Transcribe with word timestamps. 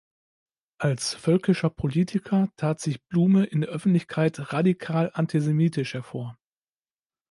Als 0.79 1.13
völkischer 1.13 1.69
Politiker 1.69 2.49
tat 2.57 2.79
sich 2.81 3.03
Blume 3.05 3.45
in 3.45 3.61
der 3.61 3.69
Öffentlichkeit 3.69 4.51
radikal 4.51 5.11
antisemitisch 5.13 5.93
hervor. 5.93 6.39